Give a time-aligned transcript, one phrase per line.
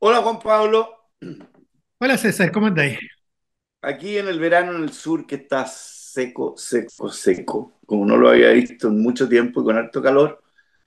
[0.00, 1.08] Hola Juan Pablo,
[2.00, 2.98] Hola César, ¿cómo andáis?
[3.82, 8.30] aquí en el verano en el sur que está seco, seco, seco, como no lo
[8.30, 10.42] había visto en mucho tiempo y con harto calor,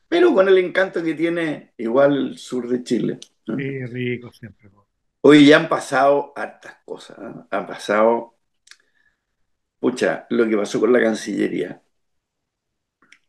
[0.07, 3.19] pero con el encanto que tiene igual el sur de Chile.
[3.45, 4.69] Qué rico siempre.
[5.21, 7.47] Hoy ya han pasado hartas cosas, ¿no?
[7.49, 8.35] Han pasado,
[9.79, 11.81] pucha, lo que pasó con la Cancillería,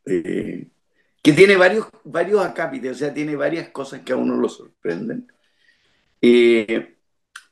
[0.06, 0.68] eh,
[1.22, 5.28] que tiene varios, varios acápites, o sea, tiene varias cosas que a uno lo sorprenden.
[6.22, 6.96] Eh,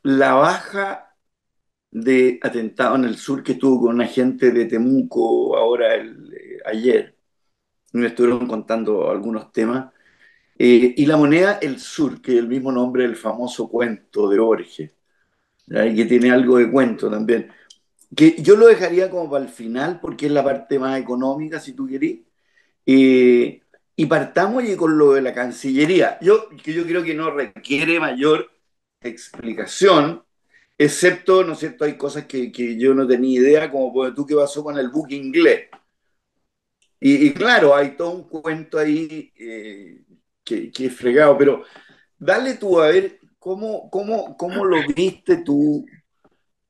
[0.04, 1.16] la baja
[1.90, 7.16] de atentado en el sur que tuvo con un agente de Temuco ahora eh, ayer.
[7.92, 9.92] Me estuvieron contando algunos temas.
[10.58, 14.38] Eh, y la moneda El Sur, que es el mismo nombre del famoso cuento de
[14.38, 14.94] Borges,
[15.68, 17.50] que tiene algo de cuento también.
[18.14, 21.74] Que yo lo dejaría como para el final, porque es la parte más económica, si
[21.74, 22.20] tú querés.
[22.86, 23.62] Eh,
[23.96, 26.18] y partamos y con lo de la Cancillería.
[26.20, 28.50] Yo, que yo creo que no requiere mayor
[29.02, 30.24] explicación,
[30.78, 34.26] excepto, ¿no es cierto?, hay cosas que, que yo no tenía idea, como por tú
[34.26, 35.68] qué pasó con el buque inglés.
[37.00, 40.04] Y, y claro, hay todo un cuento ahí eh,
[40.44, 41.64] que, que es fregado, pero
[42.18, 45.92] dale tú a ver cómo, cómo, cómo lo viste tú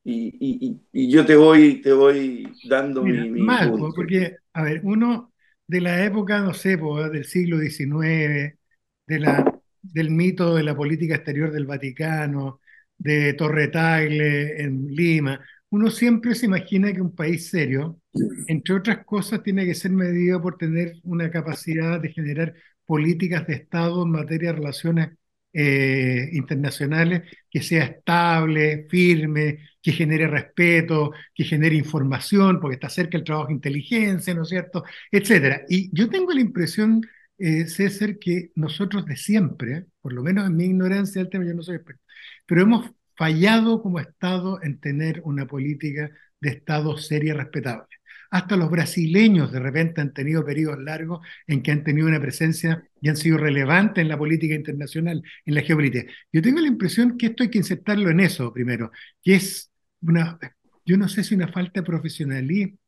[0.05, 3.97] y, y- y- yo te voy, te voy dando Mira, mi, mi mal, punto.
[3.97, 5.33] porque, a ver, uno
[5.67, 8.59] de la época, no sé, del siglo XIX,
[9.07, 12.61] de la, del mito de la política exterior del Vaticano,
[12.97, 18.01] de Torre Tagle en Lima, uno siempre se imagina que un país serio,
[18.49, 23.55] entre otras cosas, tiene que ser medido por tener una capacidad de generar políticas de
[23.55, 25.11] Estado en materia de relaciones
[25.53, 33.17] eh, internacionales que sea estable, firme, que genere respeto, que genere información, porque está cerca
[33.19, 34.85] el trabajo de inteligencia, ¿no es cierto?
[35.11, 35.63] Etcétera.
[35.69, 37.01] Y yo tengo la impresión,
[37.41, 41.55] eh, César, que nosotros de siempre, por lo menos en mi ignorancia del tema, yo
[41.55, 42.03] no soy experto,
[42.47, 47.87] pero hemos fallado como Estado en tener una política de Estado seria y respetable.
[48.31, 52.85] Hasta los brasileños de repente han tenido periodos largos en que han tenido una presencia
[53.01, 56.13] y han sido relevantes en la política internacional, en la geopolítica.
[56.33, 58.93] Yo tengo la impresión que esto hay que insertarlo en eso primero,
[59.23, 60.39] que es una,
[60.85, 62.79] yo no sé si una falta de profesionalismo,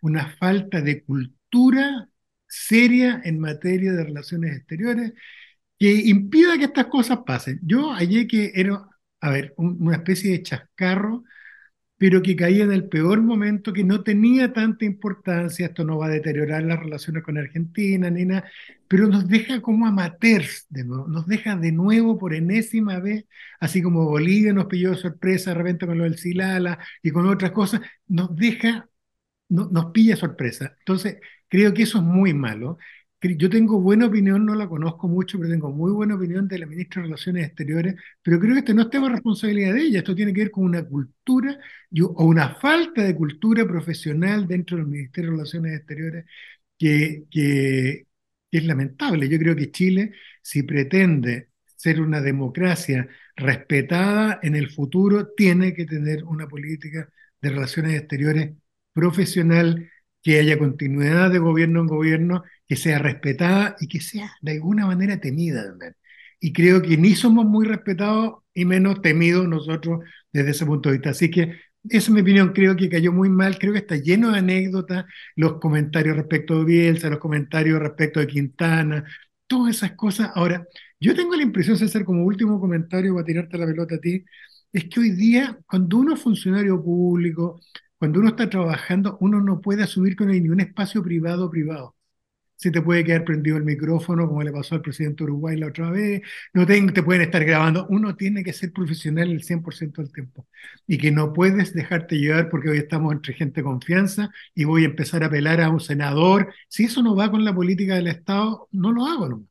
[0.00, 2.08] una falta de cultura
[2.52, 5.12] seria en materia de relaciones exteriores
[5.78, 7.60] que impida que estas cosas pasen.
[7.62, 8.86] Yo hallé que era,
[9.20, 11.24] a ver, un- una especie de chascarro,
[11.98, 16.06] pero que caía en el peor momento, que no tenía tanta importancia, esto no va
[16.06, 18.26] a deteriorar las relaciones con Argentina ni
[18.88, 23.26] pero nos deja como amateurs de nuevo, nos deja de nuevo por enésima vez,
[23.60, 27.52] así como Bolivia nos pilló sorpresa de repente con lo del Silala y con otras
[27.52, 28.88] cosas, nos deja
[29.48, 30.74] no- nos pilla sorpresa.
[30.80, 31.16] Entonces,
[31.52, 32.78] creo que eso es muy malo.
[33.22, 36.66] Yo tengo buena opinión, no la conozco mucho, pero tengo muy buena opinión de la
[36.66, 39.98] ministra de Relaciones Exteriores, pero creo que este no es tema de responsabilidad de ella,
[40.00, 41.56] esto tiene que ver con una cultura
[42.16, 46.24] o una falta de cultura profesional dentro del Ministerio de Relaciones Exteriores
[46.78, 48.06] que, que,
[48.50, 49.28] que es lamentable.
[49.28, 50.12] Yo creo que Chile,
[50.42, 57.08] si pretende ser una democracia respetada en el futuro, tiene que tener una política
[57.40, 58.52] de relaciones exteriores
[58.92, 59.90] profesional,
[60.22, 64.86] que haya continuidad de gobierno en gobierno, que sea respetada y que sea de alguna
[64.86, 65.96] manera temida también.
[66.40, 70.00] Y creo que ni somos muy respetados y menos temidos nosotros
[70.32, 71.10] desde ese punto de vista.
[71.10, 71.42] Así que
[71.88, 75.04] esa es mi opinión, creo que cayó muy mal, creo que está lleno de anécdotas,
[75.36, 79.04] los comentarios respecto de Bielsa, los comentarios respecto de Quintana,
[79.46, 80.30] todas esas cosas.
[80.34, 80.66] Ahora,
[81.00, 84.24] yo tengo la impresión, César, como último comentario, para tirarte la pelota a ti,
[84.72, 87.60] es que hoy día, cuando uno es funcionario público,
[88.02, 91.48] cuando uno está trabajando, uno no puede asumir que no hay ni un espacio privado
[91.48, 91.94] privado.
[92.56, 95.68] Se te puede quedar prendido el micrófono, como le pasó al presidente de Uruguay la
[95.68, 97.86] otra vez, no te, te pueden estar grabando.
[97.90, 100.48] Uno tiene que ser profesional el 100% del tiempo
[100.84, 104.82] y que no puedes dejarte llevar porque hoy estamos entre gente de confianza y voy
[104.82, 106.52] a empezar a apelar a un senador.
[106.68, 109.28] Si eso no va con la política del Estado, no lo hago.
[109.28, 109.46] No,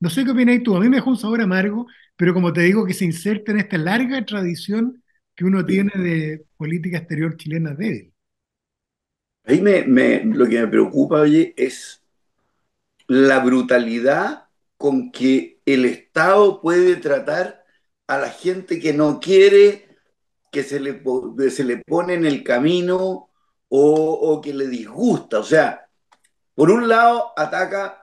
[0.00, 0.74] no sé qué opináis tú.
[0.76, 3.58] A mí me dejó un sabor amargo, pero como te digo, que se inserta en
[3.58, 4.99] esta larga tradición
[5.40, 8.12] que uno tiene de política exterior chilena débil.
[9.44, 12.02] Ahí me, lo que me preocupa, oye, es
[13.06, 17.64] la brutalidad con que el Estado puede tratar
[18.06, 19.88] a la gente que no quiere
[20.52, 21.02] que se le,
[21.48, 23.30] se le pone en el camino
[23.68, 25.38] o, o que le disgusta.
[25.38, 25.88] O sea,
[26.54, 27.99] por un lado ataca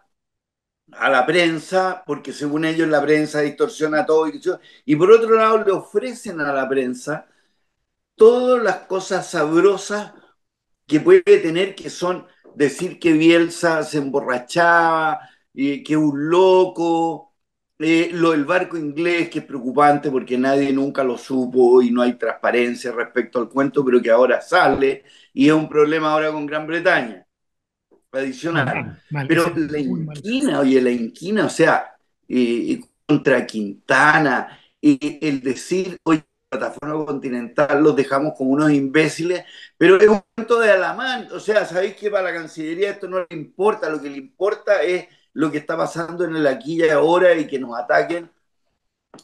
[0.94, 4.28] a la prensa, porque según ellos la prensa distorsiona todo,
[4.86, 7.28] y, por otro lado le ofrecen a la prensa
[8.16, 10.14] todas las cosas sabrosas
[10.88, 15.20] que puede tener, que son decir que Bielsa se emborrachaba,
[15.54, 17.34] y que un loco.
[17.80, 22.02] Eh, lo del barco inglés, que es preocupante porque nadie nunca lo supo y no
[22.02, 25.04] hay transparencia respecto al cuento, pero que ahora sale
[25.34, 27.27] y es un problema ahora con Gran Bretaña.
[28.18, 28.66] Adicional.
[28.66, 31.96] Mal, mal, pero la inquina, oye, la inquina, o sea,
[32.28, 39.44] eh, contra Quintana, y el decir, oye, plataforma continental los dejamos como unos imbéciles,
[39.78, 43.20] pero es un cuento de Alamán, o sea, sabéis que para la Cancillería esto no
[43.20, 46.90] le importa, lo que le importa es lo que está pasando en el aquí y
[46.90, 48.30] ahora y que nos ataquen.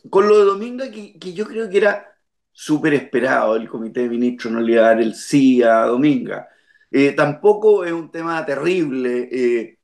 [0.10, 2.16] Con lo de Dominga, que, que yo creo que era
[2.52, 6.48] súper esperado, el Comité de Ministros no le iba a dar el sí a Dominga.
[6.96, 9.28] Eh, tampoco es un tema terrible.
[9.32, 9.80] Eh,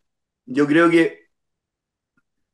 [0.46, 1.30] yo creo que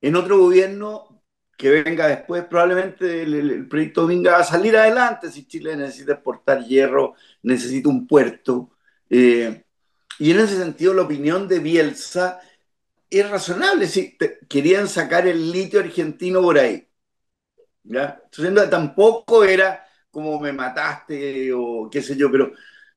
[0.01, 1.23] en otro gobierno
[1.57, 6.63] que venga después, probablemente el, proyecto Dominga va a salir adelante si Chile necesita exportar
[6.63, 8.71] hierro, necesita un puerto.
[9.09, 9.63] Eh,
[10.19, 12.39] y en ese sentido, la opinión de Bielsa
[13.09, 13.87] es razonable.
[13.87, 14.17] Si
[14.49, 16.87] querían sacar el litio argentino por ahí.
[17.83, 22.53] Entonces, tampoco era como me mataste o qué sé yo, pero,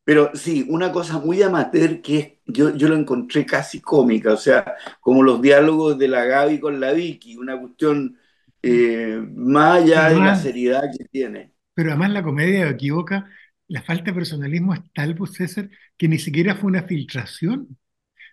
[0.09, 4.75] pero sí, una cosa muy amateur que yo, yo lo encontré casi cómica, o sea,
[5.01, 8.17] como los diálogos de la Gaby con la Vicky, una cuestión
[8.63, 11.53] eh, más allá de la seriedad que tiene.
[11.75, 13.29] Pero además la comedia equivoca,
[13.67, 15.69] la falta de personalismo es tal, pues César,
[15.99, 17.77] que ni siquiera fue una filtración,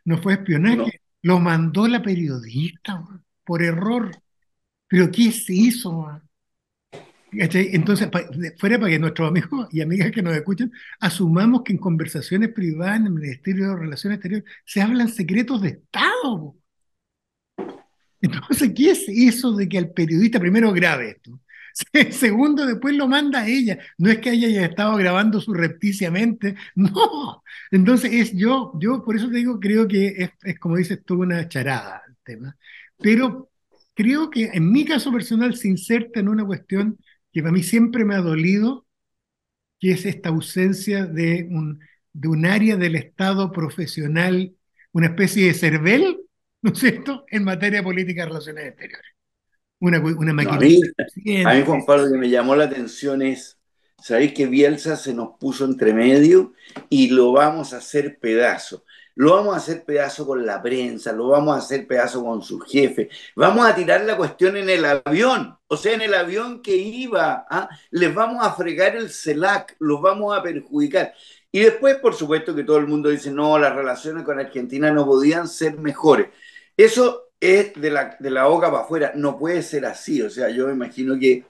[0.06, 3.04] no fue espionaje, lo mandó la periodista
[3.44, 4.12] por error.
[4.88, 6.22] ¿Pero qué se hizo?
[7.40, 8.10] Entonces,
[8.58, 13.00] fuera para que nuestros amigos y amigas que nos escuchan, asumamos que en conversaciones privadas
[13.00, 16.56] en el Ministerio de Relaciones Exteriores se hablan secretos de Estado.
[18.22, 21.40] Entonces, ¿qué es eso de que el periodista primero grabe esto?
[22.12, 23.80] Segundo, después lo manda a ella.
[23.98, 27.44] No es que ella haya estado grabando surrepticiamente, no.
[27.72, 31.22] Entonces, es yo, yo por eso te digo, creo que es, es como dices tú,
[31.22, 32.58] una charada el tema.
[32.98, 33.50] Pero
[33.94, 36.98] creo que en mi caso personal se inserta en una cuestión
[37.36, 38.88] que para mí siempre me ha dolido,
[39.78, 41.82] que es esta ausencia de un,
[42.14, 44.56] de un área del Estado profesional,
[44.94, 46.18] una especie de CERVEL,
[46.62, 49.12] ¿no es cierto?, en materia de política de relaciones exteriores.
[49.82, 50.56] Una, una máquina.
[50.56, 53.60] a, mí, Juan Pablo, lo que me llamó la atención es,
[54.02, 56.54] sabéis que Bielsa se nos puso entre medio
[56.90, 58.85] y lo vamos a hacer pedazo
[59.16, 62.60] lo vamos a hacer pedazo con la prensa, lo vamos a hacer pedazo con su
[62.60, 66.76] jefe, vamos a tirar la cuestión en el avión, o sea, en el avión que
[66.76, 67.70] iba, ¿ah?
[67.92, 71.14] les vamos a fregar el CELAC, los vamos a perjudicar.
[71.52, 75.06] Y después, por supuesto, que todo el mundo dice, no, las relaciones con Argentina no
[75.06, 76.28] podían ser mejores.
[76.76, 80.50] Eso es de la, de la boca para afuera, no puede ser así, o sea,
[80.50, 81.46] yo me imagino que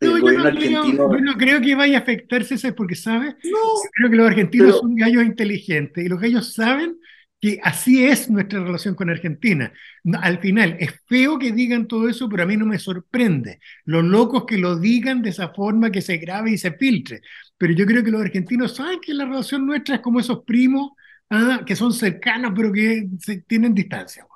[0.00, 3.34] no, yo, no creo, no creo, que vaya a afectarse, porque, ¿sabes?
[3.44, 3.58] No,
[3.92, 6.98] creo que los argentinos son gallos inteligentes y los gallos saben
[7.40, 9.72] que así es nuestra relación con Argentina.
[10.20, 13.60] Al final, es feo que digan todo eso, pero a mí no me sorprende.
[13.84, 17.20] Los locos que lo digan de esa forma, que se grabe y se filtre.
[17.58, 20.92] Pero yo creo que los argentinos saben que la relación nuestra es como esos primos
[21.30, 21.62] ¿ah?
[21.66, 24.26] que son cercanos, pero que se, tienen distancia.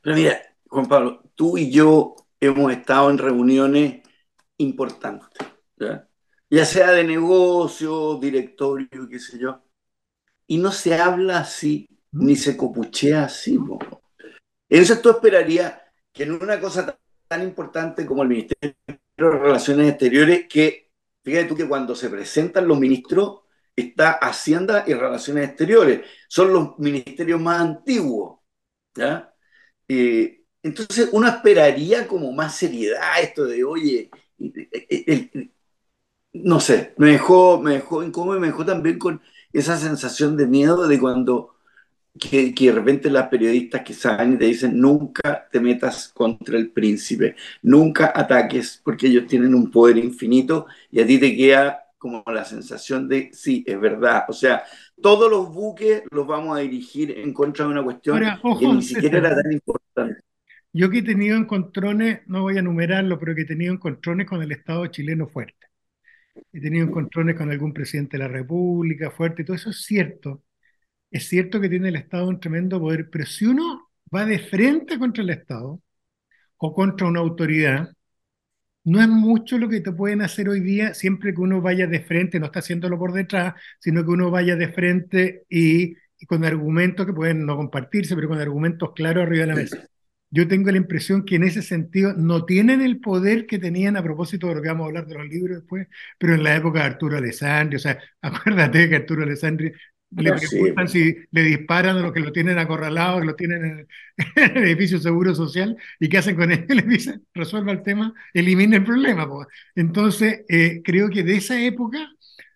[0.00, 4.03] Pero mira, Juan Pablo, tú y yo hemos estado en reuniones
[4.58, 5.38] importante,
[5.76, 6.08] ¿ya?
[6.64, 9.62] sea de negocio, directorio, qué sé yo.
[10.46, 13.58] Y no se habla así, ni se copuchea así.
[14.68, 20.46] Eso tú esperaría que en una cosa tan importante como el Ministerio de Relaciones Exteriores,
[20.48, 20.92] que
[21.24, 23.40] fíjate tú que cuando se presentan los ministros,
[23.74, 28.40] está Hacienda y Relaciones Exteriores, son los ministerios más antiguos.
[28.94, 29.34] ¿ya?
[29.88, 34.10] Eh, entonces uno esperaría como más seriedad esto de, oye,
[36.32, 39.20] no sé, me dejó, me dejó incómodo y me dejó también con
[39.52, 41.54] esa sensación de miedo de cuando
[42.18, 46.70] que, de repente las periodistas que saben y te dicen nunca te metas contra el
[46.70, 52.22] príncipe, nunca ataques porque ellos tienen un poder infinito y a ti te queda como
[52.26, 54.24] la sensación de sí, es verdad.
[54.28, 54.62] O sea,
[55.00, 58.22] todos los buques los vamos a dirigir en contra de una cuestión
[58.58, 59.83] que ni siquiera era tan importante.
[60.74, 64.42] Yo que he tenido encontrones, no voy a enumerarlo, pero que he tenido encontrones con
[64.42, 65.68] el Estado chileno fuerte.
[66.52, 70.42] He tenido encontrones con algún presidente de la República fuerte, todo eso es cierto.
[71.10, 74.98] Es cierto que tiene el Estado un tremendo poder, pero si uno va de frente
[74.98, 75.80] contra el Estado
[76.58, 77.90] o contra una autoridad,
[78.84, 82.00] no es mucho lo que te pueden hacer hoy día siempre que uno vaya de
[82.00, 87.06] frente, no está haciéndolo por detrás, sino que uno vaya de frente y con argumentos
[87.06, 89.88] que pueden no compartirse, pero con argumentos claros arriba de la mesa
[90.34, 94.02] yo tengo la impresión que en ese sentido no tienen el poder que tenían a
[94.02, 95.86] propósito de lo que vamos a hablar de los libros después,
[96.18, 99.72] pero en la época de Arturo Alessandri, o sea, acuérdate que Arturo Alessandri
[100.10, 103.88] le preguntan si le disparan a los que lo tienen acorralado, que lo tienen en,
[104.56, 108.78] el edificio seguro social, y qué hacen con él, le dicen, resuelva el tema, elimine
[108.78, 109.28] el problema.
[109.76, 112.10] Entonces, eh, creo que de esa época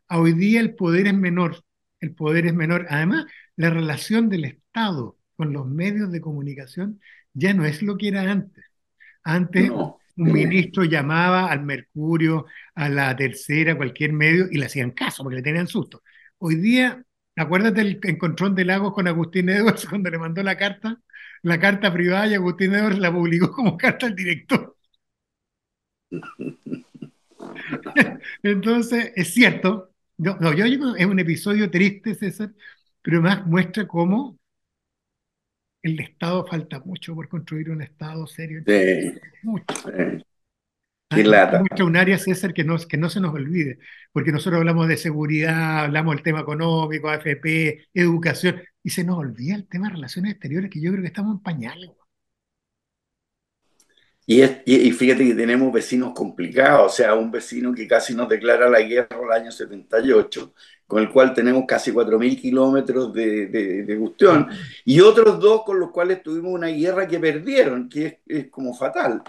[0.08, 1.62] a hoy día el poder es menor,
[2.00, 2.87] el poder es menor.
[2.90, 7.00] Además, la relación del Estado con los medios de comunicación
[7.38, 8.64] ya no es lo que era antes.
[9.23, 15.23] Antes un ministro llamaba al Mercurio, a la tercera, cualquier medio, y le hacían caso
[15.23, 16.02] porque le tenían susto.
[16.38, 17.04] Hoy día
[17.38, 21.00] Acuérdate el encontrón de Lagos con Agustín Edwards cuando le mandó la carta,
[21.42, 24.76] la carta privada y Agustín Edwards la publicó como carta al director.
[28.42, 32.52] Entonces, es cierto, no, yo digo, es un episodio triste, César,
[33.02, 34.38] pero más muestra cómo
[35.82, 38.62] el Estado falta mucho por construir un Estado serio.
[38.66, 39.64] Sí, mucho.
[41.11, 41.62] Qué lata.
[41.82, 43.78] un área, César, que no, que no se nos olvide,
[44.12, 49.54] porque nosotros hablamos de seguridad, hablamos del tema económico, AFP, educación, y se nos olvida
[49.54, 51.90] el tema de relaciones exteriores, que yo creo que estamos en pañales.
[54.30, 58.68] Y, y, fíjate que tenemos vecinos complicados, o sea, un vecino que casi nos declara
[58.68, 60.52] la guerra el año 78,
[60.87, 64.47] con el cual tenemos casi 4.000 kilómetros de, de, de, cuestión,
[64.85, 68.75] y otros dos con los cuales tuvimos una guerra que perdieron, que es, es como
[68.75, 69.23] fatal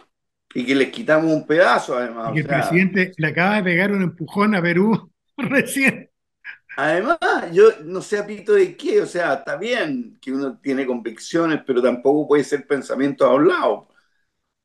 [0.53, 2.31] y que les quitamos un pedazo además.
[2.35, 6.09] Y el presidente le acaba de pegar un empujón a Perú recién.
[6.75, 7.19] Además,
[7.53, 11.61] yo no sé a pito de qué, o sea, está bien que uno tiene convicciones,
[11.65, 13.87] pero tampoco puede ser pensamiento a un lado.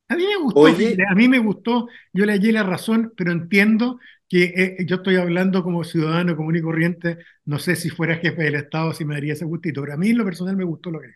[0.07, 3.99] A mí me gustó, a mí me gustó, yo le hallé la razón, pero entiendo
[4.29, 8.43] que eh, yo estoy hablando como ciudadano común y corriente, no sé si fuera jefe
[8.43, 10.91] del Estado si me daría ese gustito, pero a mí en lo personal me gustó
[10.91, 11.15] lo que es.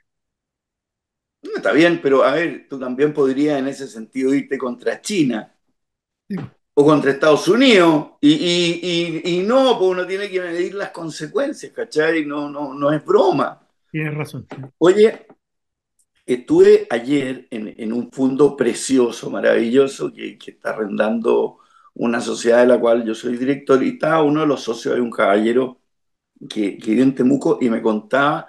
[1.55, 5.53] Está bien, pero a ver, tú también podrías en ese sentido irte contra China
[6.74, 12.25] o contra Estados Unidos y, no, pues uno tiene que medir las consecuencias, ¿cachai?
[12.25, 13.62] No, no, no es broma.
[13.91, 14.48] Tienes razón.
[14.77, 15.27] Oye,
[16.33, 21.59] estuve ayer en, un fondo precioso, maravilloso, que, está arrendando
[21.95, 25.01] una sociedad de la cual yo soy director y estaba uno de los socios de
[25.01, 25.81] un caballero
[26.50, 28.48] que, que vive en Temuco y me contaba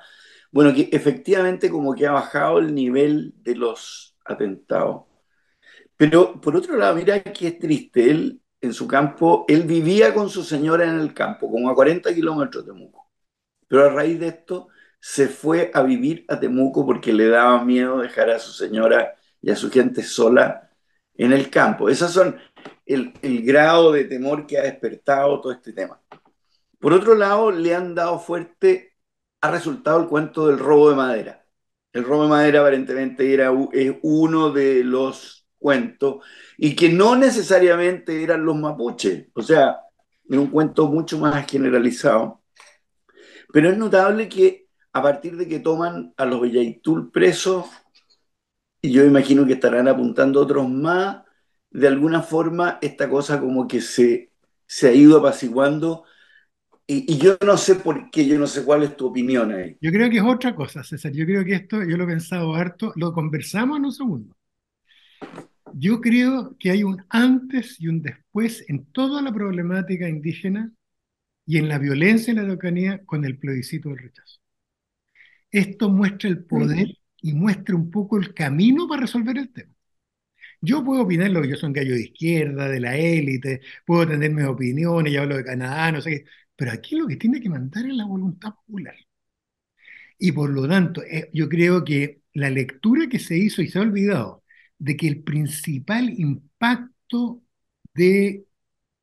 [0.53, 5.05] bueno, que efectivamente como que ha bajado el nivel de los atentados.
[5.97, 10.29] Pero por otro lado, mira que es triste, él en su campo, él vivía con
[10.31, 13.11] su señora en el campo, como a 40 kilómetros de Temuco.
[13.69, 14.69] Pero a raíz de esto
[15.01, 19.51] se fue a vivir a Temuco porque le daba miedo dejar a su señora y
[19.51, 20.71] a su gente sola
[21.15, 21.89] en el campo.
[21.89, 22.39] Esos son
[22.87, 23.13] el,
[23.45, 26.01] grado de temor que ha despertado todo este tema.
[26.79, 28.91] Por otro lado, le han dado fuerte
[29.43, 31.47] ha resultado el cuento del robo de madera.
[31.93, 36.25] El robo de madera aparentemente era es uno de los cuentos
[36.57, 39.81] y que no necesariamente eran los mapuches, o sea,
[40.29, 42.43] es un cuento mucho más generalizado.
[43.53, 47.67] Pero es notable que a partir de que toman a los Bellaitul presos,
[48.83, 51.23] y yo imagino que estarán apuntando otros más,
[51.71, 54.33] de alguna forma esta cosa como que se,
[54.67, 56.05] se ha ido apaciguando
[56.93, 59.77] y, yo no sé por qué, yo no sé cuál es tu opinión ahí.
[59.81, 61.13] Yo creo que es otra cosa, César.
[61.13, 64.37] Yo creo que esto, yo lo he pensado harto, lo conversamos en un segundo.
[65.73, 70.73] Yo creo que hay un antes y un después en toda la problemática indígena
[71.47, 74.40] y en la violencia en la Araucanía con el plebiscito del rechazo.
[75.51, 76.89] Esto muestra el poder
[77.23, 79.75] y muestra un poco el camino para resolver el tema.
[80.61, 84.07] Yo puedo opinar lo que yo soy un gallo de izquierda, de la élite, puedo
[84.09, 86.25] tener mis opiniones, ya hablo de Canadá, no sé qué,
[86.57, 88.95] pero aquí lo que tiene que mandar es la voluntad popular.
[90.19, 93.79] Y por lo tanto, eh, yo creo que la lectura que se hizo y se
[93.79, 94.45] ha olvidado
[94.79, 97.43] de que el principal impacto
[97.95, 98.45] de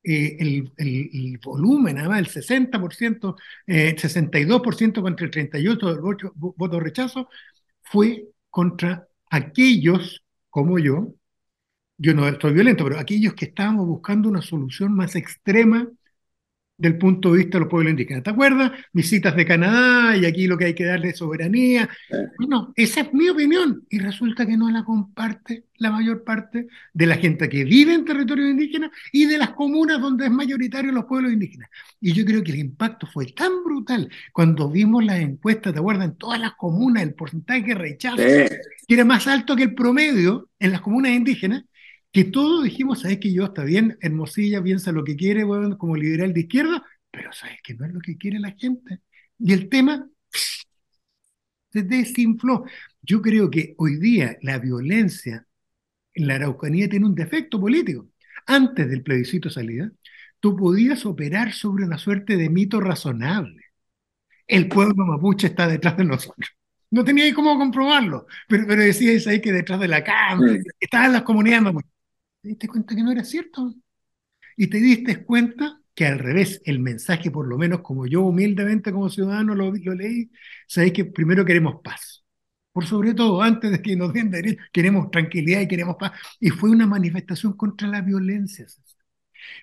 [0.09, 0.37] eh,
[0.77, 3.35] el, volumen, además el 60%,
[3.67, 7.29] 62% eh, contra el 38% del voto, voto rechazo,
[7.81, 11.13] fue contra aquellos como yo,
[11.97, 15.87] yo no estoy violento, pero aquellos que estábamos buscando una solución más extrema
[16.77, 18.23] del punto de vista de los pueblos indígenas.
[18.23, 18.71] ¿Te acuerdas?
[18.93, 21.89] Visitas de Canadá y aquí lo que hay que darle es soberanía.
[22.37, 27.05] Bueno, esa es mi opinión y resulta que no la comparte la mayor parte de
[27.05, 31.05] la gente que vive en territorio indígena y de las comunas donde es mayoritario los
[31.05, 31.69] pueblos indígenas.
[31.99, 36.05] Y yo creo que el impacto fue tan brutal cuando vimos las encuestas, ¿te acuerdas?
[36.05, 38.49] En todas las comunas, el porcentaje de rechazo, que
[38.87, 41.63] era más alto que el promedio en las comunas indígenas,
[42.11, 45.95] que todos dijimos, sabes que yo está bien, Hermosilla piensa lo que quiere, bueno, como
[45.95, 48.99] liberal de izquierda, pero sabes que no es lo que quiere la gente.
[49.39, 50.09] Y el tema
[51.71, 52.65] se desinfló.
[53.01, 55.45] Yo creo que hoy día la violencia
[56.13, 58.09] en la Araucanía tiene un defecto político.
[58.47, 59.91] Antes del plebiscito salida,
[60.39, 63.61] tú podías operar sobre una suerte de mito razonable.
[64.47, 66.49] el pueblo mapuche está detrás de nosotros.
[66.91, 70.63] No tenía cómo comprobarlo, pero, pero decíais ahí que detrás de la cama, Mm.
[70.79, 71.91] estaban las comunidades mapuches.
[72.41, 73.73] ¿Te diste cuenta que no era cierto?
[74.57, 78.91] Y te diste cuenta que al revés, el mensaje, por lo menos como yo humildemente
[78.91, 80.31] como ciudadano lo, lo leí,
[80.67, 82.25] sabéis que primero queremos paz.
[82.73, 86.13] Por sobre todo, antes de que nos den derecho, queremos tranquilidad y queremos paz.
[86.39, 88.67] Y fue una manifestación contra la violencia.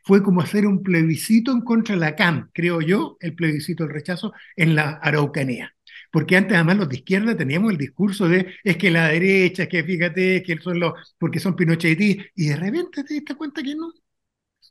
[0.05, 3.93] Fue como hacer un plebiscito en contra de la CAM, creo yo, el plebiscito del
[3.95, 5.74] rechazo en la Araucanía.
[6.15, 9.69] Porque antes, además, los de izquierda teníamos el discurso de es que la derecha, es
[9.69, 13.75] que fíjate, que son los, porque son pinochetistas, y de repente te diste cuenta que
[13.75, 13.93] no.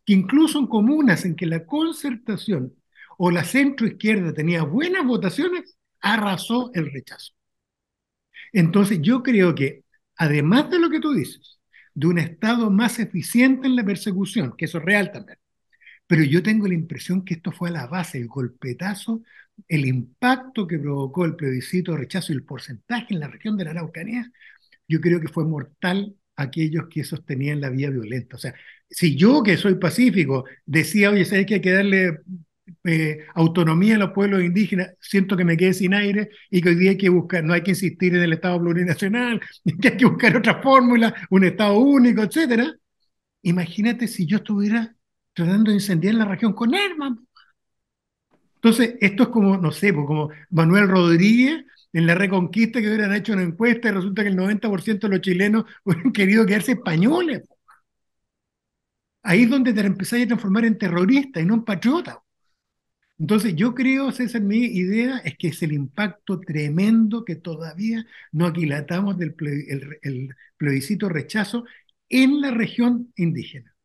[0.05, 2.73] Que incluso en comunas en que la concertación
[3.17, 7.33] o la centroizquierda tenía buenas votaciones, arrasó el rechazo.
[8.53, 9.83] Entonces, yo creo que,
[10.15, 11.59] además de lo que tú dices,
[11.93, 15.39] de un Estado más eficiente en la persecución, que eso es real también,
[16.07, 19.23] pero yo tengo la impresión que esto fue a la base, el golpetazo,
[19.67, 23.65] el impacto que provocó el plebiscito de rechazo y el porcentaje en la región de
[23.65, 24.31] la Araucanía,
[24.88, 28.36] yo creo que fue mortal a aquellos que sostenían la vía violenta.
[28.36, 28.53] O sea,
[28.89, 32.19] si yo que soy pacífico decía, oye, ¿sabes que hay que darle
[32.86, 36.75] eh, autonomía a los pueblos indígenas, siento que me quedé sin aire y que hoy
[36.75, 39.41] día hay que buscar, no hay que insistir en el Estado plurinacional,
[39.81, 42.74] que hay que buscar otra fórmula, un Estado único, etcétera.
[43.43, 44.95] Imagínate si yo estuviera
[45.33, 47.13] tratando de incendiar la región con armas.
[48.63, 53.13] Entonces, esto es como, no sé, pues como Manuel Rodríguez en la Reconquista que hubieran
[53.13, 57.43] hecho una encuesta y resulta que el 90% de los chilenos hubieran querido quedarse españoles.
[59.22, 62.22] Ahí es donde te empezáis a transformar en terrorista y no en patriota.
[63.20, 68.46] Entonces, yo creo, César, mi idea es que es el impacto tremendo que todavía no
[68.46, 69.65] aquilatamos del ple,
[70.01, 71.65] el, plebiscito rechazo
[72.08, 73.75] en la región indígena.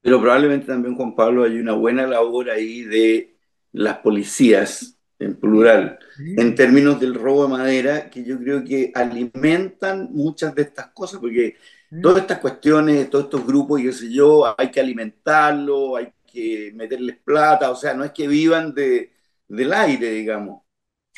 [0.00, 3.31] Pero probablemente también, Juan Pablo, hay una buena labor ahí de
[3.72, 10.08] las policías, en plural, en términos del robo de madera, que yo creo que alimentan
[10.12, 11.56] muchas de estas cosas, porque
[12.02, 16.72] todas estas cuestiones, todos estos grupos, y qué sé yo, hay que alimentarlo, hay que
[16.74, 19.12] meterles plata, o sea, no es que vivan de,
[19.48, 20.62] del aire, digamos.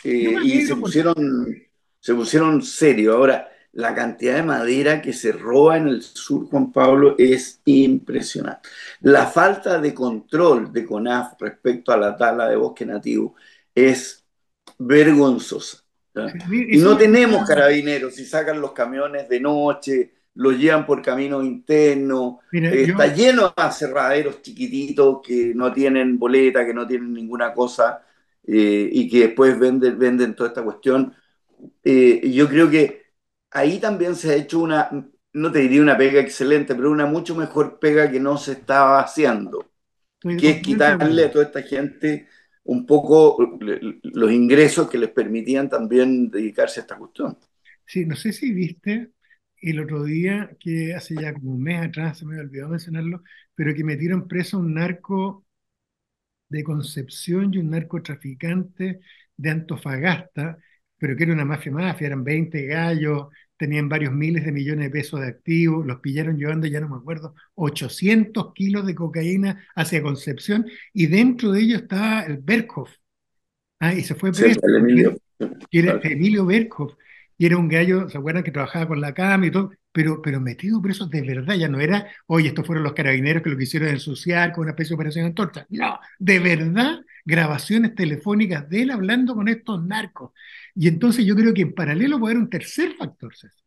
[0.03, 1.17] Eh, y se pusieron,
[1.99, 3.15] se pusieron serios.
[3.15, 8.69] Ahora, la cantidad de madera que se roba en el sur, Juan Pablo, es impresionante.
[9.01, 13.35] La falta de control de CONAF respecto a la tala de bosque nativo
[13.75, 14.25] es
[14.79, 15.79] vergonzosa.
[16.51, 22.37] Y no tenemos carabineros, si sacan los camiones de noche, los llevan por caminos internos,
[22.53, 23.15] Mira, eh, está yo...
[23.15, 28.05] lleno de aserraderos chiquititos que no tienen boleta, que no tienen ninguna cosa
[28.47, 31.13] eh, y que después venden, venden toda esta cuestión.
[31.83, 33.04] Eh, yo creo que
[33.55, 34.91] ahí también se ha hecho una,
[35.35, 39.01] no te diría una pega excelente, pero una mucho mejor pega que no se estaba
[39.01, 39.71] haciendo,
[40.37, 42.29] que es quitarle a toda esta gente
[42.65, 43.39] un poco
[44.03, 47.39] los ingresos que les permitían también dedicarse a esta cuestión.
[47.87, 49.13] Sí, no sé si viste
[49.61, 53.23] el otro día, que hace ya como un mes atrás, se me olvidó mencionarlo,
[53.55, 55.47] pero que metieron preso a un narco
[56.49, 59.01] de Concepción y un narcotraficante
[59.37, 60.59] de Antofagasta,
[60.99, 64.91] pero que era una mafia mafia, eran 20 gallos, tenían varios miles de millones de
[64.91, 70.03] pesos de activos, los pillaron llevando, ya no me acuerdo, 800 kilos de cocaína hacia
[70.03, 72.91] Concepción, y dentro de ellos estaba el Berkhoff.
[73.81, 74.55] Ah, y se fue preso.
[74.55, 75.19] Sí, el Emilio.
[75.71, 76.95] Era Emilio Berkhoff
[77.37, 79.73] y era un gallo, ¿se acuerdan que trabajaba con la cama y todo?
[79.93, 83.51] Pero, pero metido preso de verdad, ya no era, oye, estos fueron los carabineros que
[83.51, 85.67] lo quisieron ensuciar con una especie de operación antorcha.
[85.71, 90.33] No, de verdad, grabaciones telefónicas de él hablando con estos narcos.
[90.75, 93.65] Y entonces yo creo que en paralelo puede haber un tercer factor, César,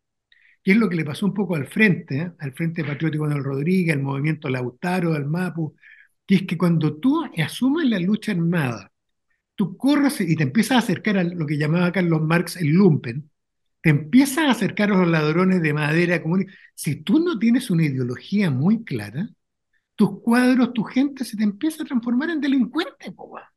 [0.62, 2.32] que es lo que le pasó un poco al frente, ¿eh?
[2.38, 5.74] al Frente Patriótico del Rodríguez, al movimiento Lautaro, al MAPU,
[6.26, 8.92] que es que cuando tú asumes la lucha armada,
[9.54, 13.30] tú corres y te empiezas a acercar a lo que llamaba Carlos Marx el lumpen,
[13.80, 16.46] te empiezas a acercar a los ladrones de madera común.
[16.74, 19.28] Si tú no tienes una ideología muy clara,
[19.98, 23.52] tus cuadros, tu gente se te empieza a transformar en delincuentes, boba.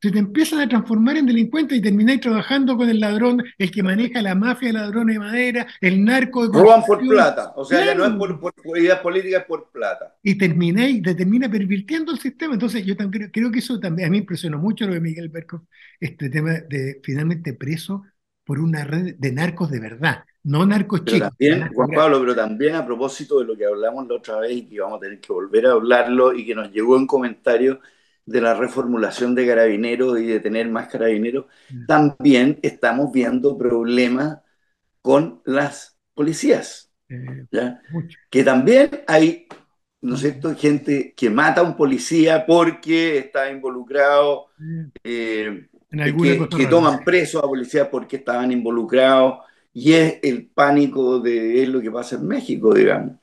[0.00, 3.82] Se te empiezan a transformar en delincuentes y termináis trabajando con el ladrón, el que
[3.82, 7.78] maneja la mafia de ladrones de madera, el narco de Roban por plata, o sea,
[7.78, 7.92] claro.
[7.92, 10.14] ya no es por, por, ideas políticas, es por plata.
[10.22, 12.54] Y termináis, te termina pervirtiendo el sistema.
[12.54, 15.62] Entonces, yo también creo, que eso también, a mí impresionó mucho lo de Miguel Berkov,
[15.98, 18.04] este tema de finalmente preso
[18.44, 21.28] por una red de narcos de verdad, no narcos pero chicos.
[21.30, 24.62] También, Juan Pablo, pero también a propósito de lo que hablamos la otra vez y
[24.68, 27.78] que vamos a tener que volver a hablarlo y que nos llegó en comentarios
[28.24, 31.86] de la reformulación de carabineros y de tener más carabineros, mm.
[31.86, 34.38] también estamos viendo problemas
[35.02, 36.92] con las policías.
[37.08, 37.80] Eh, ¿ya?
[38.30, 39.46] Que también hay,
[40.00, 44.46] ¿no es cierto?, gente que mata a un policía porque está involucrado.
[44.58, 44.84] Mm.
[45.02, 49.38] Eh, que, que toman presos a policías porque estaban involucrados
[49.78, 53.16] y es el pánico de es lo que pasa en México, digamos.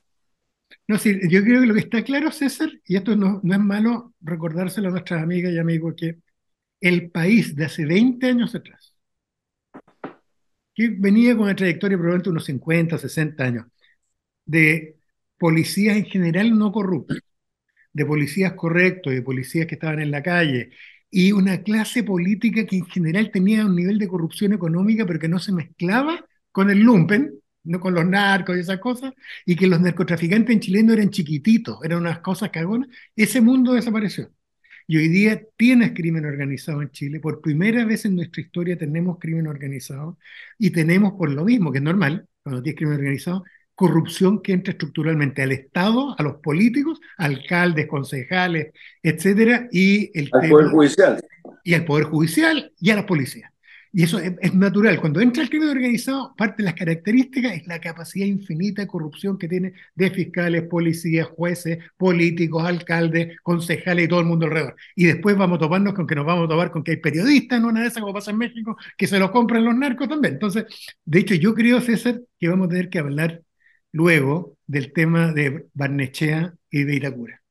[0.87, 3.59] No, sí, yo creo que lo que está claro, César, y esto no, no es
[3.59, 6.19] malo recordárselo a nuestras amigas y amigos, que
[6.79, 8.93] el país de hace 20 años atrás,
[10.75, 13.65] que venía con una trayectoria probablemente unos 50, 60 años,
[14.45, 14.97] de
[15.39, 17.17] policías en general no corruptos,
[17.93, 20.69] de policías correctos, de policías que estaban en la calle,
[21.09, 25.27] y una clase política que en general tenía un nivel de corrupción económica, pero que
[25.27, 27.33] no se mezclaba con el lumpen,
[27.65, 29.13] no con los narcos y esas cosas,
[29.45, 33.73] y que los narcotraficantes en Chile no eran chiquititos, eran unas cosas cagonas, ese mundo
[33.73, 34.29] desapareció.
[34.85, 39.17] Y hoy día tienes crimen organizado en Chile, por primera vez en nuestra historia tenemos
[39.19, 40.17] crimen organizado,
[40.57, 43.43] y tenemos por lo mismo, que es normal, cuando tienes crimen organizado,
[43.75, 50.49] corrupción que entra estructuralmente al Estado, a los políticos, alcaldes, concejales, etcétera, y el al
[50.49, 51.21] Poder Judicial.
[51.63, 53.52] Y al Poder Judicial y a las policías.
[53.95, 54.99] Y eso es, natural.
[54.99, 59.37] Cuando entra el crimen organizado, parte de las características es la capacidad infinita de corrupción
[59.37, 64.75] que tiene de fiscales, policías, jueces, políticos, alcaldes, concejales y todo el mundo alrededor.
[64.95, 67.59] Y después vamos a toparnos con que nos vamos a topar con que hay periodistas
[67.59, 70.33] en una de esas, como pasa en México, que se los compran los narcos también.
[70.35, 70.65] Entonces,
[71.05, 73.43] de hecho, yo creo, César, que vamos a tener que hablar
[73.91, 77.41] luego del tema de Barnechea y de Iracura.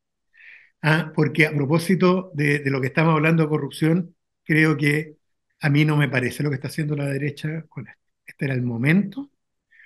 [0.82, 5.21] Ah, porque a propósito de, de lo que estamos hablando de corrupción, creo que
[5.62, 8.00] a mí no me parece lo que está haciendo la derecha con esto.
[8.26, 9.30] Este era el momento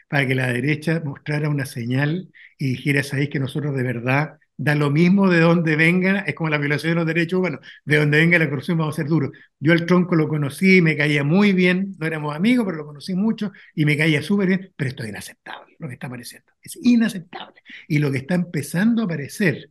[0.08, 4.74] para que la derecha mostrara una señal y dijera, sabéis que nosotros de verdad da
[4.74, 8.18] lo mismo de dónde venga, es como la violación de los derechos humanos, de dónde
[8.18, 9.30] venga la corrupción vamos a ser duros.
[9.60, 13.14] Yo al tronco lo conocí, me caía muy bien, no éramos amigos, pero lo conocí
[13.14, 16.78] mucho y me caía súper bien, pero esto es inaceptable, lo que está apareciendo, es
[16.82, 17.60] inaceptable.
[17.86, 19.70] Y lo que está empezando a aparecer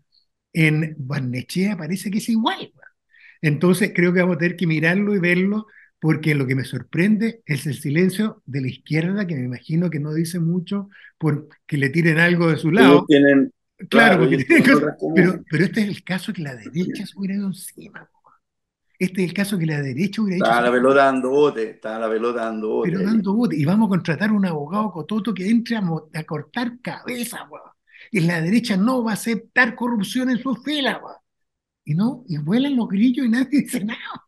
[0.53, 2.71] en Barnechea parece que es igual.
[3.41, 5.67] Entonces creo que vamos a tener que mirarlo y verlo
[5.99, 9.99] porque lo que me sorprende es el silencio de la izquierda, que me imagino que
[9.99, 13.05] no dice mucho porque le tiren algo de su lado.
[13.07, 13.51] Tienen,
[13.89, 14.45] claro, porque
[15.15, 18.09] pero, pero este es el caso que la derecha se hubiera ido encima.
[18.97, 20.45] Este es el caso que la derecha hubiera hecho.
[20.45, 22.91] Está la pelota dando bote, está la pelota dando bote.
[22.91, 23.57] Pero dando bote.
[23.57, 27.49] Y vamos a contratar un abogado cototo que entre a, cortar cabeza,
[28.11, 30.99] Y la derecha no va a aceptar corrupción en sus filas,
[31.83, 34.25] Y no, y vuelan los grillos y nadie dice nada.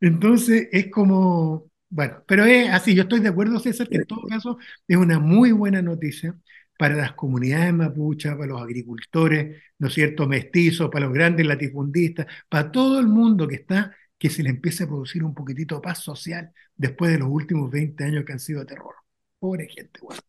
[0.00, 4.22] Entonces es como, bueno, pero es así, yo estoy de acuerdo, César, que en todo
[4.26, 6.36] caso es una muy buena noticia
[6.78, 12.26] para las comunidades mapuchas, para los agricultores, ¿no es cierto?, mestizos, para los grandes latifundistas,
[12.48, 15.80] para todo el mundo que está, que se le empiece a producir un poquitito de
[15.80, 18.94] paz social después de los últimos 20 años que han sido de terror.
[19.38, 20.20] Pobre gente, bueno.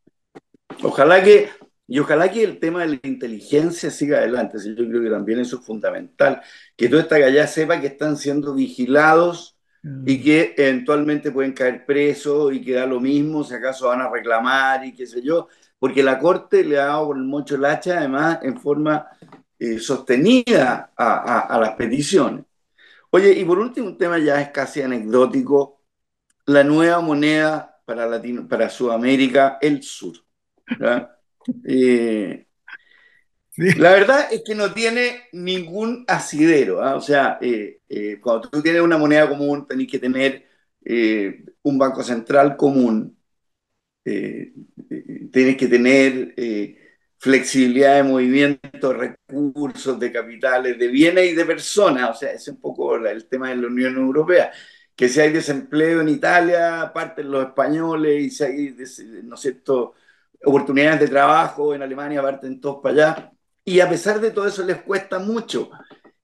[0.83, 1.49] Ojalá que,
[1.87, 5.59] y ojalá que el tema de la inteligencia siga adelante, yo creo que también eso
[5.59, 6.41] es fundamental,
[6.75, 12.53] que toda esta galla sepa que están siendo vigilados y que eventualmente pueden caer presos
[12.53, 15.47] y que da lo mismo si acaso van a reclamar y qué sé yo,
[15.79, 19.07] porque la Corte le ha dado con el mocho el hacha además en forma
[19.59, 22.45] eh, sostenida a, a, las peticiones.
[23.09, 25.81] Oye, y por último, un tema ya es casi anecdótico,
[26.45, 30.15] la nueva moneda para, Latino, para Sudamérica, el sur.
[31.63, 32.46] Eh,
[33.57, 36.83] la verdad es que no tiene ningún asidero.
[36.83, 36.95] ¿ah?
[36.95, 40.45] O sea, eh, eh, cuando tú tienes una moneda común, tenés que tener
[40.85, 43.17] eh, un banco central común.
[45.31, 46.33] tienes que tener
[47.19, 52.11] flexibilidad de movimiento, recursos, de capitales, de bienes y de personas.
[52.11, 54.51] O sea, ese es un poco el tema de la Unión Europea.
[54.95, 58.75] Que si hay desempleo en Italia, parten los españoles, y si hay,
[59.23, 59.93] ¿no es cierto?,
[60.45, 63.36] oportunidades de trabajo en Alemania, parten todos para allá
[63.67, 65.69] y a pesar de todo eso les cuesta mucho.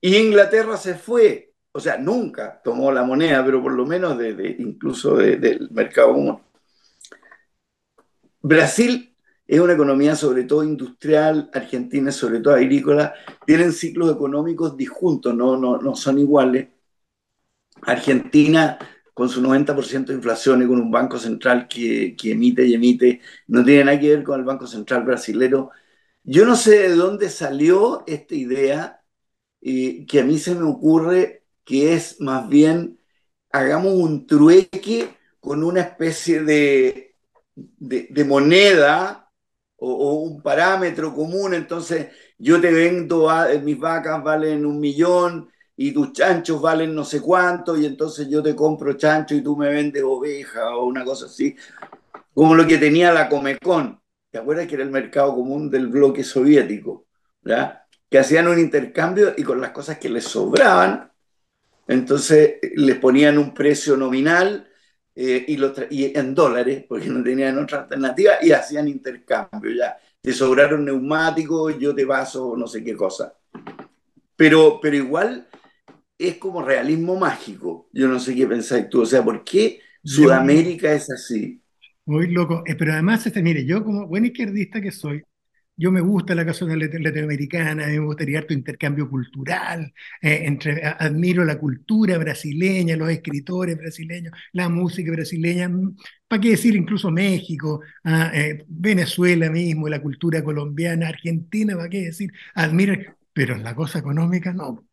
[0.00, 4.56] Y Inglaterra se fue, o sea, nunca tomó la moneda, pero por lo menos de,
[4.60, 6.40] incluso del mercado común.
[8.40, 9.14] Brasil
[9.46, 13.12] es una economía sobre todo industrial, Argentina es sobre todo agrícola,
[13.44, 16.68] tienen ciclos económicos disjuntos, no, no, no son iguales.
[17.82, 18.78] Argentina
[19.12, 23.20] con su 90% de inflación y con un banco central que, que, emite y emite,
[23.48, 25.70] no tiene nada que ver con el Banco Central brasilero,
[26.24, 29.02] yo no sé de dónde salió esta idea
[29.60, 32.98] eh, que a mí se me ocurre que es más bien
[33.52, 37.14] hagamos un trueque con una especie de,
[37.54, 39.30] de, moneda
[39.76, 41.54] o, un parámetro común.
[41.54, 42.08] Entonces
[42.38, 43.28] yo te vendo,
[43.62, 48.42] mis vacas valen un millón y tus chanchos valen no sé cuánto y entonces yo
[48.42, 51.54] te compro chancho y tú me vendes oveja o una cosa así,
[52.32, 54.00] como lo que tenía la Comecon
[54.34, 57.06] ¿Te acuerdas que era el mercado común del bloque soviético?
[57.44, 57.86] ¿ya?
[58.10, 61.08] Que hacían un intercambio y con las cosas que les sobraban,
[61.86, 64.68] Entonces les ponían un precio nominal
[65.14, 69.70] eh, y, lo y en dólares, porque no tenían otra alternativa, y hacían intercambio.
[69.70, 73.38] Ya te sobraron neumáticos, yo te paso no sé qué cosa.
[74.34, 75.46] Pero, pero igual
[76.18, 77.88] es como realismo mágico.
[77.92, 79.02] Yo no sé qué pensáis tú.
[79.02, 81.63] O sea, ¿por qué Sudamérica es así?
[82.06, 82.62] Muy loco.
[82.66, 85.22] Eh, pero además, este, mire, yo como buen izquierdista que soy,
[85.76, 91.58] yo me gusta la canción latinoamericana, me gustaría harto intercambio cultural, eh, entre, admiro la
[91.58, 95.96] cultura brasileña, los escritores brasileños, la música brasileña, mm,
[96.28, 102.02] ¿para qué decir incluso México, ah, eh, Venezuela mismo, la cultura colombiana, Argentina, ¿para qué
[102.06, 102.32] decir?
[102.54, 102.94] Admiro,
[103.32, 104.84] pero la cosa económica no.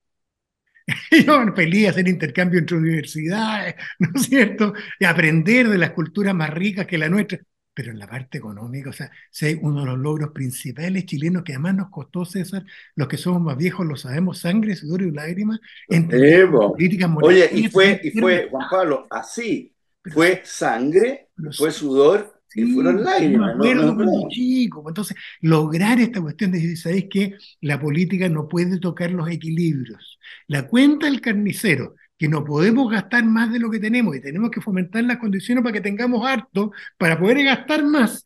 [1.25, 4.73] Yo feliz hacer intercambio entre universidades, ¿no es cierto?
[4.99, 7.39] Y aprender de las culturas más ricas que la nuestra.
[7.73, 11.54] Pero en la parte económica, o sea, si uno de los logros principales chilenos que
[11.54, 15.60] además nos costó, César, los que somos más viejos lo sabemos, sangre, sudor y lágrimas,
[15.88, 19.73] entre políticas Oye, y fue, y fue, Juan Pablo, así,
[20.04, 23.56] fue sangre, fue sudor y fueron lágrimas.
[23.58, 24.84] Me acuerdo no, chico.
[24.88, 30.20] Entonces, lograr esta cuestión de decir, ¿sabéis que la política no puede tocar los equilibrios?
[30.48, 34.52] La cuenta del carnicero que no podemos gastar más de lo que tenemos y tenemos
[34.52, 38.26] que fomentar las condiciones para que tengamos harto, para poder gastar más.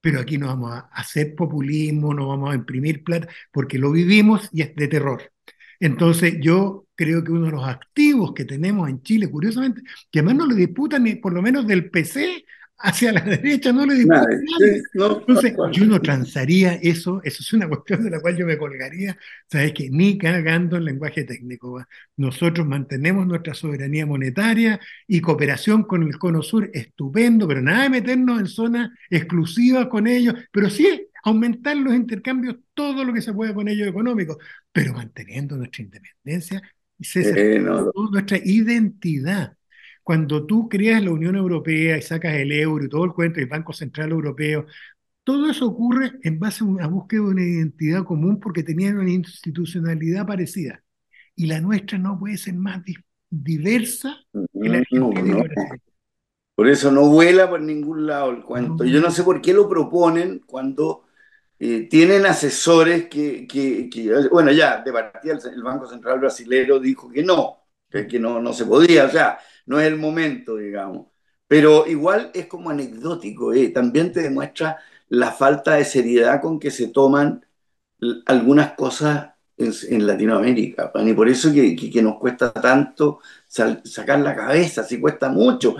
[0.00, 4.48] Pero aquí no vamos a hacer populismo, no vamos a imprimir plata, porque lo vivimos
[4.52, 5.32] y es de terror.
[5.80, 10.36] Entonces yo creo que uno de los activos que tenemos en Chile, curiosamente, que además
[10.36, 12.44] no le disputan ni por lo menos del PC
[12.78, 14.26] hacia la derecha, no le disputa
[14.92, 19.16] Entonces, yo no transaría eso, eso es una cuestión de la cual yo me colgaría,
[19.50, 21.84] sabes que ni cagando el lenguaje técnico.
[22.16, 27.90] Nosotros mantenemos nuestra soberanía monetaria y cooperación con el Cono Sur, estupendo, pero nada de
[27.90, 33.32] meternos en zonas exclusivas con ellos, pero sí aumentar los intercambios, todo lo que se
[33.32, 34.36] pueda con ellos económicos,
[34.72, 36.62] pero manteniendo nuestra independencia
[36.98, 39.57] y eh, nuestra identidad.
[40.08, 43.46] Cuando tú creas la Unión Europea y sacas el euro y todo el cuento, el
[43.46, 44.64] Banco Central Europeo,
[45.22, 49.10] todo eso ocurre en base a una búsqueda de una identidad común porque tenían una
[49.10, 50.82] institucionalidad parecida.
[51.36, 52.82] Y la nuestra no puede ser más
[53.28, 54.82] diversa que la
[56.54, 58.86] Por eso no vuela por ningún lado el cuento.
[58.86, 61.04] Yo no sé por qué lo proponen cuando
[61.58, 63.90] eh, tienen asesores que, que,
[64.30, 67.58] bueno, ya de partida el, Banco Central Brasilero dijo que no,
[67.90, 69.04] que, que no, no se podía.
[69.04, 69.38] O sea,
[69.68, 71.06] no es el momento, digamos.
[71.46, 73.68] Pero igual es como anecdótico, ¿eh?
[73.68, 74.78] también te demuestra
[75.08, 77.44] la falta de seriedad con que se toman
[78.26, 80.92] algunas cosas en, Latinoamérica.
[80.94, 85.76] Y por eso que, que, nos cuesta tanto sacar la cabeza, si cuesta mucho.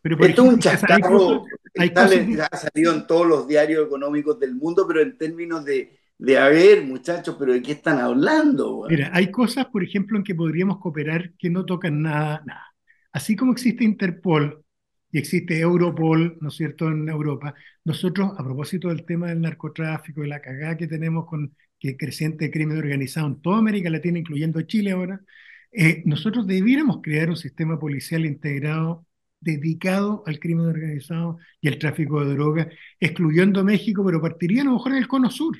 [0.00, 1.44] Pero Esto es un chascarro
[1.76, 6.84] ha salido en todos los diarios económicos del mundo, pero en términos de, de haber,
[6.84, 8.86] muchachos, pero ¿de qué están hablando?
[8.88, 12.74] Mira, hay cosas, por ejemplo, en que podríamos cooperar que no tocan nada, nada.
[13.12, 14.64] Así como existe Interpol
[15.10, 20.24] y existe Europol, ¿no es cierto?, en Europa, nosotros, a propósito del tema del narcotráfico
[20.24, 24.62] y la cagada que tenemos con el creciente crimen organizado en toda América Latina, incluyendo
[24.62, 25.20] Chile ahora,
[25.70, 29.06] eh, nosotros debiéramos crear un sistema policial integrado
[29.40, 34.72] dedicado al crimen organizado y al tráfico de drogas, excluyendo México, pero partiría a lo
[34.72, 35.56] mejor en el cono sur.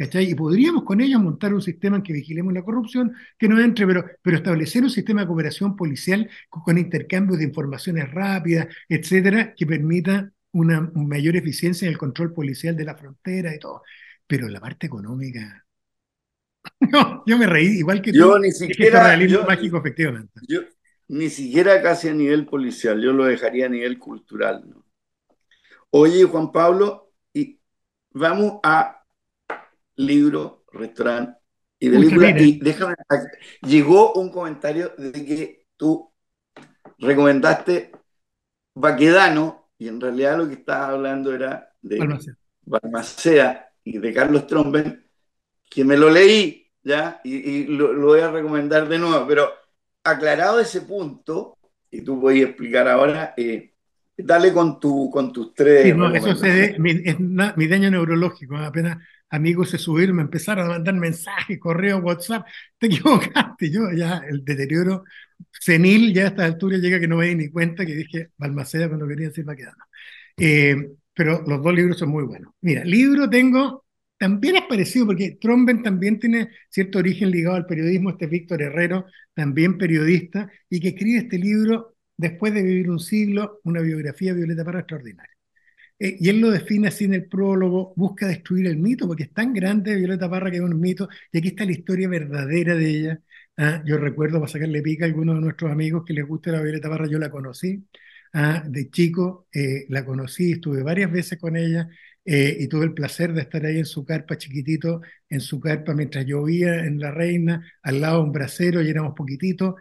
[0.00, 3.86] Y podríamos con ellos montar un sistema en que vigilemos la corrupción, que no entre,
[3.86, 9.66] pero, pero establecer un sistema de cooperación policial con, intercambio de informaciones rápidas, etcétera, que
[9.66, 13.82] permita una, mayor eficiencia en el control policial de la frontera y todo.
[14.26, 15.64] Pero la parte económica.
[16.92, 19.04] No, yo me reí, igual que yo ni siquiera.
[19.04, 20.40] realismo mágico, efectivamente.
[20.46, 20.60] Yo,
[21.08, 24.62] ni siquiera casi a nivel policial, yo lo dejaría a nivel cultural.
[24.68, 24.84] ¿no?
[25.90, 27.58] Oye, Juan Pablo, y
[28.12, 28.99] vamos a
[30.06, 31.40] libro, restaurante
[31.80, 32.94] y de Y déjame,
[33.62, 36.12] llegó un comentario de que tú
[36.98, 37.92] recomendaste
[38.74, 41.98] Baquedano, y en realidad lo que estaba hablando era de
[42.62, 45.06] Balmacea, y de Carlos Tromben,
[45.70, 47.20] que me lo leí, ¿ya?
[47.24, 49.50] Y, lo, voy a recomendar de nuevo, pero
[50.04, 51.58] aclarado ese punto,
[51.90, 53.69] y tú puedes explicar ahora, eh,
[54.24, 55.94] dale con, tu, con tus tres.
[56.14, 58.98] eso es mi daño neurológico, apenas
[59.30, 62.46] amigos se subieron, me empezaron a mandar mensajes, correo, WhatsApp,
[62.78, 65.04] te equivocaste, yo ya el deterioro
[65.52, 68.88] senil ya a esta altura llega que no me di ni cuenta que dije Balmaceda
[68.88, 69.84] cuando quería decir Baquedano.
[70.36, 72.52] Eh, pero los dos libros son muy buenos.
[72.60, 73.84] Mira, libro tengo,
[74.18, 79.06] también es parecido porque Tromben también tiene cierto origen ligado al periodismo, este Víctor Herrero,
[79.34, 84.38] también periodista, y que escribe este libro después de vivir un siglo, una biografía de
[84.38, 85.30] Violeta Parra extraordinaria.
[85.98, 89.32] eh, y él lo define así en el prólogo, busca destruir el mito, porque es
[89.34, 92.90] tan grande Violeta Parra que es un mito, y aquí está la historia verdadera de
[92.90, 93.20] ella.
[93.56, 96.62] Ah, yo recuerdo, para sacarle pica a algunos de nuestros amigos que les gusta la
[96.62, 97.84] Violeta Parra, yo la conocí
[98.32, 101.88] ah, de chico, eh, la conocí, estuve varias veces con ella,
[102.24, 105.94] eh, y tuve el placer de estar ahí en su carpa chiquitito, en su carpa
[105.94, 109.74] mientras llovía en La Reina, al lado de un brasero, y éramos poquititos,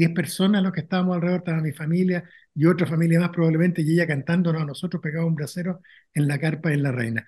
[0.00, 3.92] 10 personas los que estábamos alrededor, estaba mi familia y otra familia más probablemente, y
[3.92, 5.82] ella cantándonos a nosotros pegaba un brasero
[6.14, 7.26] en la carpa en La Reina.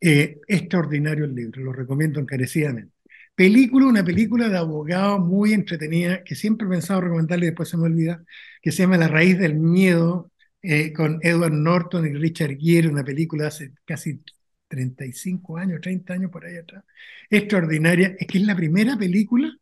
[0.00, 2.92] Eh, extraordinario el libro, lo recomiendo encarecidamente.
[3.34, 7.76] Película, una película de abogado muy entretenida, que siempre he pensado recomendarle y después se
[7.76, 8.24] me olvida,
[8.62, 10.30] que se llama La raíz del miedo,
[10.62, 14.22] eh, con Edward Norton y Richard Gere, una película hace casi
[14.68, 16.84] 35 años, 30 años por ahí atrás.
[17.28, 19.54] Extraordinaria, es que es la primera película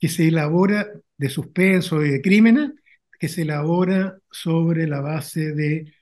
[0.00, 2.72] que se elabora de suspenso y de crímenes
[3.18, 5.92] que se elabora sobre la base de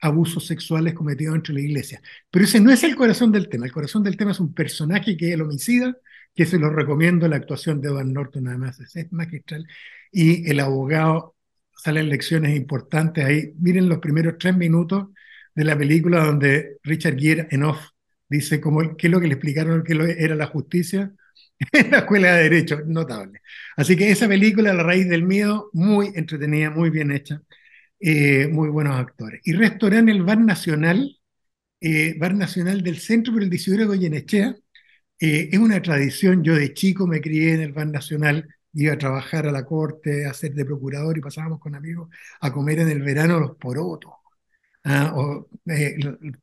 [0.00, 2.00] abusos sexuales cometidos entre la iglesia.
[2.30, 3.66] Pero ese no es el corazón del tema.
[3.66, 5.96] El corazón del tema es un personaje que es el homicida,
[6.34, 9.66] que se lo recomiendo, la actuación de Edward Norton además es magistral,
[10.10, 11.36] y el abogado
[11.76, 13.52] salen lecciones importantes ahí.
[13.58, 15.08] Miren los primeros tres minutos
[15.54, 17.80] de la película donde Richard Gere en off
[18.28, 21.12] dice cómo, qué es lo que le explicaron que era la justicia
[21.72, 23.40] en la escuela de Derecho, notable.
[23.76, 27.42] Así que esa película, La raíz del miedo, muy entretenida, muy bien hecha,
[28.00, 29.40] eh, muy buenos actores.
[29.44, 31.18] Y restaurante El Bar Nacional,
[31.80, 34.56] eh, Bar Nacional del Centro por el Disidoro Goyenechea,
[35.20, 38.98] eh, es una tradición, yo de chico me crié en el Bar Nacional, iba a
[38.98, 42.90] trabajar a la corte, a ser de procurador y pasábamos con amigos a comer en
[42.90, 44.12] el verano los porotos,
[44.84, 45.48] ah, o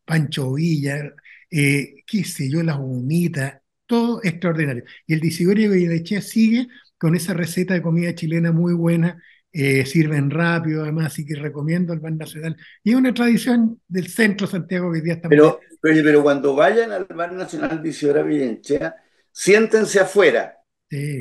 [0.06, 1.14] Pancho Villa,
[1.50, 3.61] qué sé yo, las humitas,
[3.92, 4.86] todo extraordinario.
[5.06, 10.30] Y el Disigorio Goyenechea sigue con esa receta de comida chilena muy buena, eh, sirven
[10.30, 12.56] rápido además, así que recomiendo el Ban Nacional.
[12.86, 16.56] Y es una tradición del centro Santiago que hoy día está pero, pero, pero, cuando
[16.56, 18.96] vayan al Ban Nacional de Isidora Goyenechea,
[19.30, 20.58] siéntense afuera.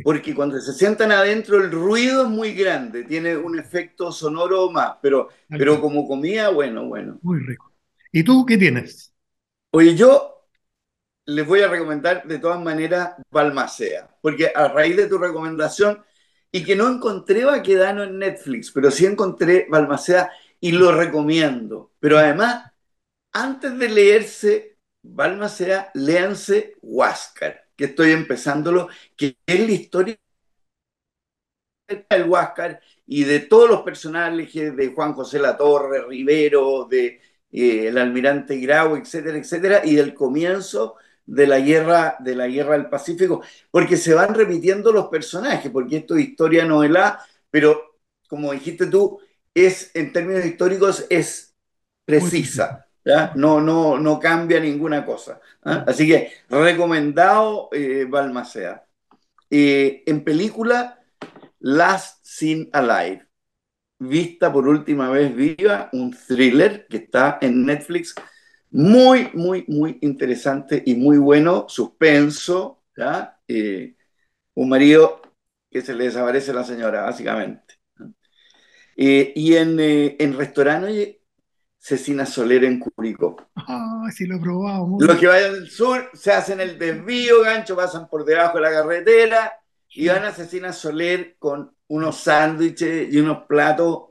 [0.04, 4.94] Porque cuando se sientan adentro el ruido es muy grande, tiene un efecto sonoro más,
[5.00, 7.18] pero, pero como comida, bueno, bueno.
[7.22, 7.72] Muy rico.
[8.12, 9.12] ¿Y tú qué tienes?
[9.70, 10.39] Oye, yo
[11.34, 16.02] les voy a recomendar de todas maneras Balmacea, porque a raíz de tu recomendación,
[16.52, 21.92] y que no encontré Baquedano en Netflix, pero sí encontré Balmacea y lo recomiendo.
[22.00, 22.72] Pero además,
[23.32, 30.18] antes de leerse Balmacea, léanse Huáscar, que estoy empezándolo, que es la historia
[32.08, 37.20] del Huáscar y de todos los personajes de Juan José Latorre, Rivero, de
[37.52, 42.72] eh, el almirante Grau, etcétera, etcétera, y del comienzo de la guerra, de la guerra
[42.72, 48.52] del Pacífico, porque se van repitiendo los personajes, porque esto es historia novela, pero como
[48.52, 49.20] dijiste tú,
[49.54, 51.54] es en términos históricos es
[52.04, 52.86] precisa.
[53.34, 55.40] No, no, no cambia ninguna cosa.
[55.64, 55.84] ¿ah?
[55.86, 58.84] Así que recomendado eh, Balmacea.
[59.48, 61.00] Eh, en película,
[61.58, 63.26] Last Scene Alive,
[63.98, 68.14] vista por última vez viva, un thriller que está en Netflix
[68.70, 73.40] muy, muy, muy interesante y muy bueno, suspenso, ¿ya?
[73.48, 73.96] Eh,
[74.54, 75.20] un marido
[75.70, 77.74] que se le desaparece a la señora, básicamente.
[78.96, 81.22] Eh, y en, eh, en restaurante
[81.78, 83.36] Cecina Soler en Curicó.
[83.56, 84.98] Ah, sí lo he probado.
[85.00, 88.70] Los que vayan del sur se hacen el desvío, gancho, pasan por debajo de la
[88.70, 89.52] carretera
[89.88, 94.09] y van a Cecina Soler con unos sándwiches y unos platos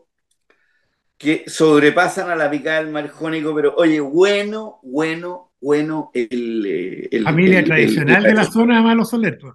[1.19, 6.65] que sobrepasan a la picada del marjónico, pero oye, bueno, bueno, bueno el...
[6.65, 9.37] Eh, el Familia tradicional de la zona de Malo Soler.
[9.37, 9.53] Pues.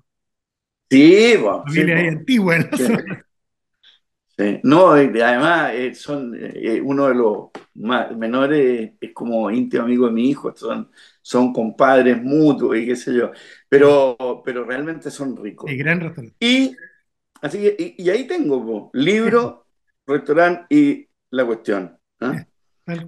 [0.91, 3.27] Sí, bueno, Familia antigua en la zona.
[4.37, 4.61] Sí.
[4.63, 10.29] No, además eh, son eh, uno de los menores, es como íntimo amigo de mi
[10.29, 10.91] hijo, son,
[11.23, 13.31] son compadres mutuos y qué sé yo,
[13.71, 15.71] pero, pero realmente son ricos.
[15.71, 16.37] Y gran restaurante.
[16.41, 16.77] Y,
[17.41, 19.67] así que, y, ahí tengo libro,
[20.07, 21.99] restaurante y la cuestión.
[22.21, 22.47] ¿ah?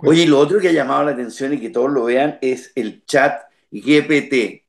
[0.01, 2.73] Oye, y lo otro que ha llamado la atención y que todos lo vean es
[2.75, 4.65] el chat GPT.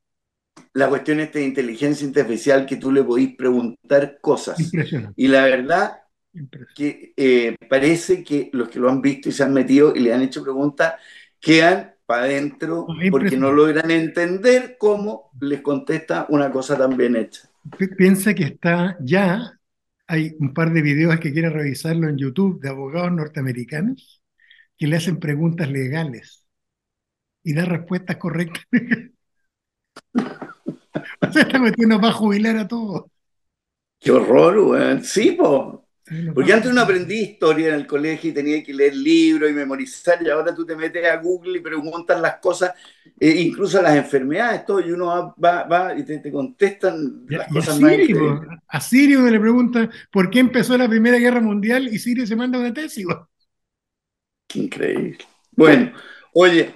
[0.74, 4.58] La cuestión esta de inteligencia artificial que tú le podís preguntar cosas.
[5.16, 5.98] Y la verdad
[6.74, 10.12] que eh, parece que los que lo han visto y se han metido y le
[10.12, 10.94] han hecho preguntas
[11.40, 17.48] quedan para adentro porque no logran entender cómo les contesta una cosa tan bien hecha.
[17.96, 19.57] Piensa que está ya
[20.08, 24.22] hay un par de videos que quiere revisarlo en YouTube de abogados norteamericanos
[24.76, 26.46] que le hacen preguntas legales
[27.42, 28.64] y da respuestas correctas.
[30.14, 33.10] o sea, esta cuestión nos va a jubilar a todos.
[34.00, 35.04] Qué horror, weón.
[35.04, 35.87] Sí, po.
[36.34, 40.22] Porque antes uno aprendía historia en el colegio y tenía que leer libros y memorizar,
[40.22, 42.72] y ahora tú te metes a Google y preguntas las cosas,
[43.18, 47.88] eh, incluso las enfermedades, todo, y uno va, va, y te, contestan las cosas a
[47.88, 52.36] Sirio, A Sirio le pregunta por qué empezó la Primera Guerra Mundial y Sirio se
[52.36, 53.06] manda una tesis.
[54.46, 55.18] Qué increíble.
[55.52, 55.92] Bueno,
[56.32, 56.72] oye,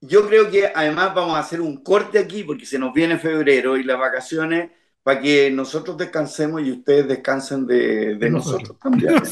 [0.00, 3.76] yo creo que además vamos a hacer un corte aquí porque se nos viene febrero
[3.76, 4.70] y las vacaciones
[5.02, 8.78] para que nosotros descansemos y ustedes descansen de, nosotros.
[8.78, 9.14] también.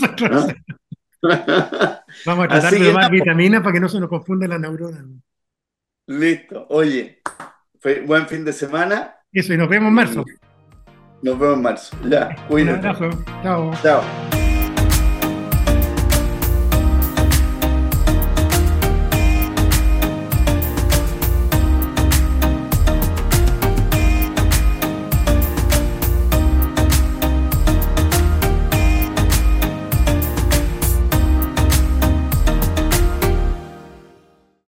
[2.24, 5.04] Vamos a tratar de más vitaminas para que no se nos confunda la neurona.
[6.06, 6.66] Listo.
[6.70, 7.20] Oye,
[8.06, 9.16] buen fin de semana.
[9.32, 10.24] Eso, y nos vemos en marzo.
[11.22, 11.96] Nos vemos en marzo.
[12.08, 12.80] Ya, cuídate.
[12.80, 13.24] Un abrazo.
[13.42, 13.70] Chao.
[13.82, 14.39] Chao.